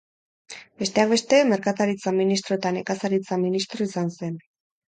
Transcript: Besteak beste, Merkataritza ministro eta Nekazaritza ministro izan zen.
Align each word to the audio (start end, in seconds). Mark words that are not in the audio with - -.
Besteak 0.81 1.11
beste, 1.11 1.41
Merkataritza 1.51 2.15
ministro 2.21 2.57
eta 2.59 2.75
Nekazaritza 2.79 3.41
ministro 3.47 3.91
izan 3.93 4.15
zen. 4.19 4.43